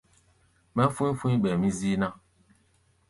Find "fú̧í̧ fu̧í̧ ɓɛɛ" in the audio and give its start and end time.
0.95-1.55